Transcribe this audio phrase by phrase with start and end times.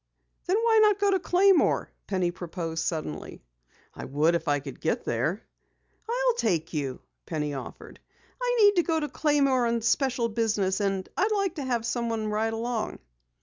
[0.47, 3.43] "Then why not go to Claymore?" Penny proposed suddenly.
[3.93, 5.43] "I would if I could get there."
[6.09, 7.99] "I'll take you," Penny offered.
[8.41, 12.29] "I need to go to Claymore on special business, and I'd like to have someone
[12.29, 12.97] ride along."